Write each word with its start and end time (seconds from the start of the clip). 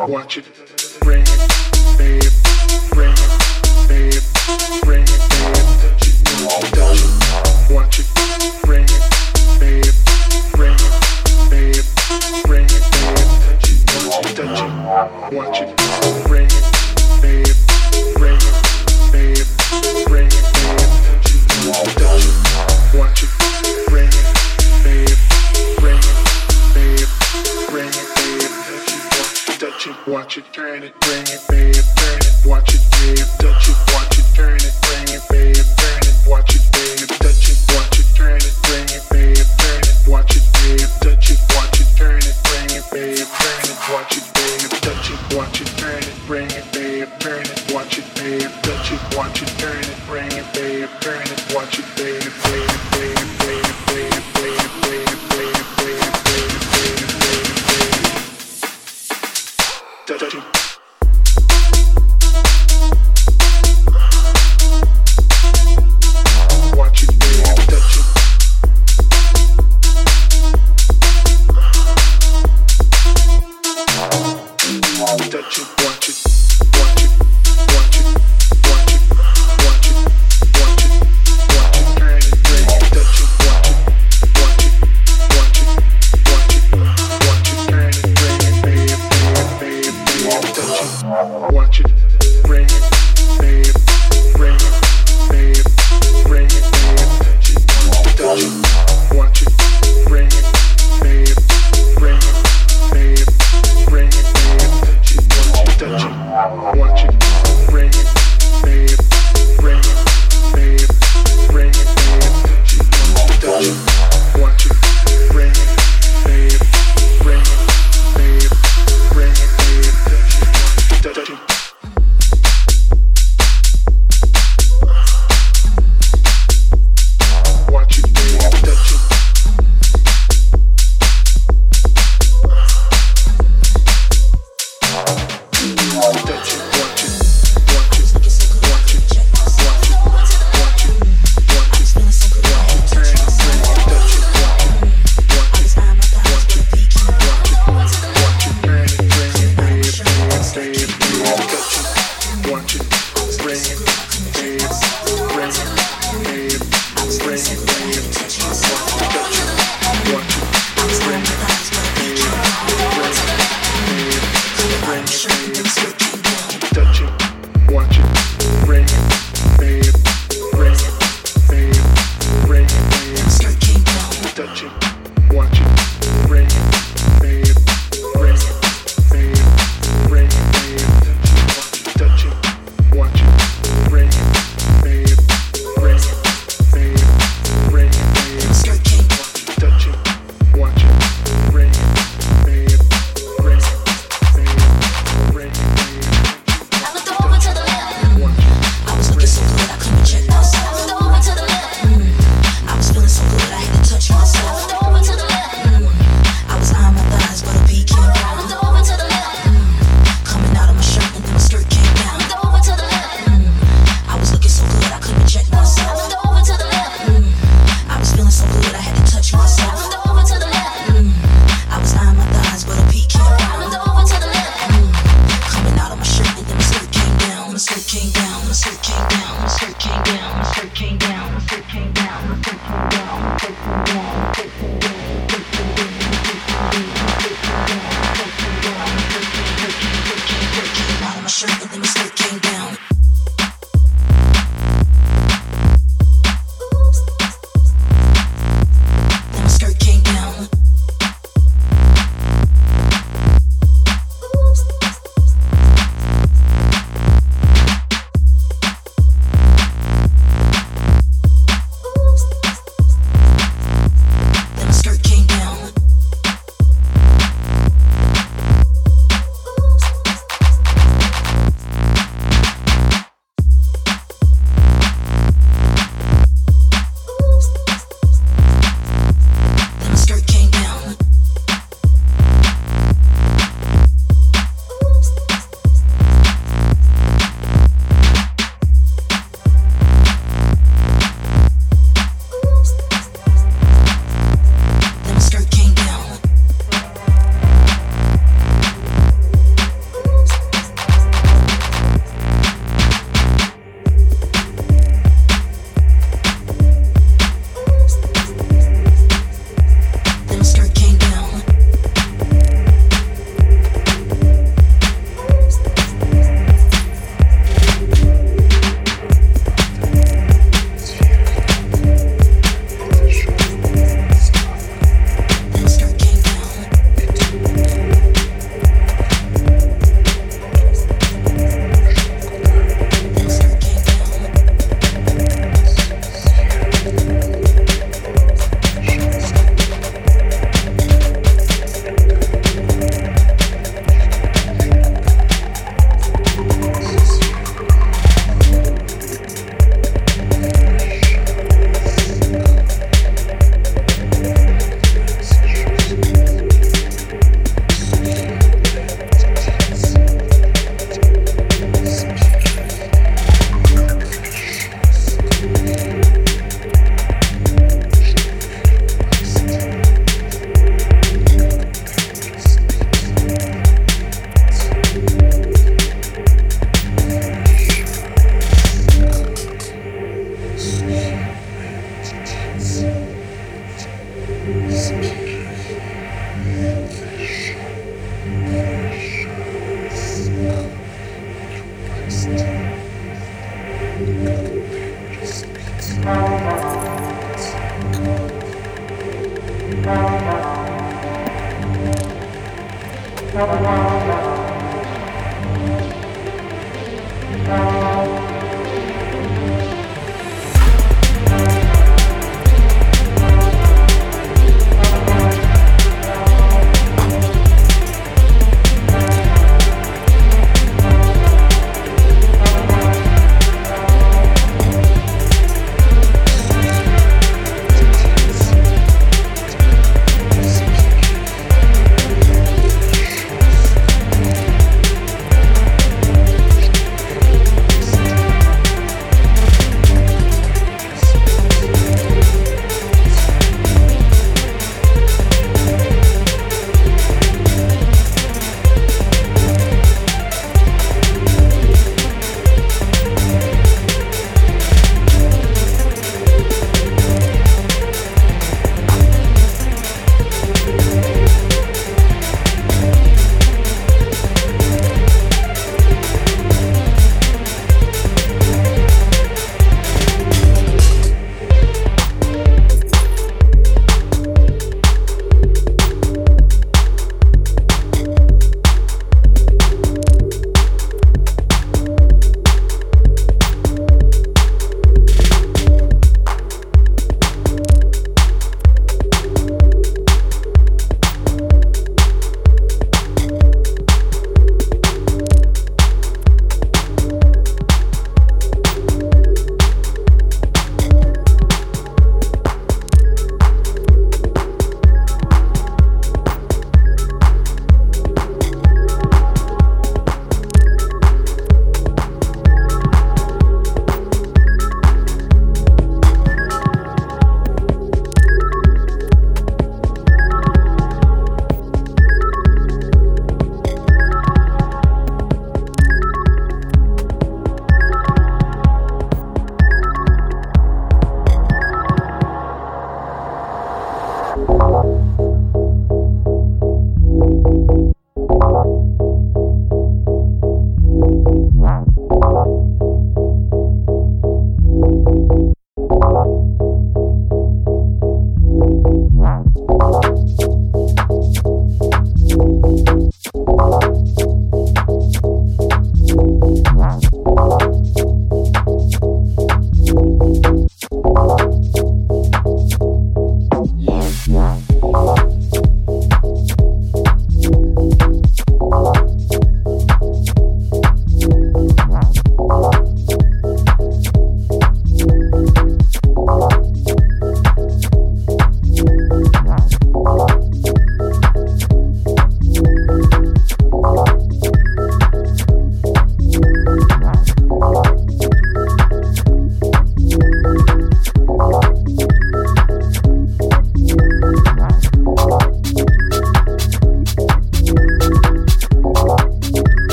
I 0.00 0.06
want 0.06 0.36
you. 0.36 0.42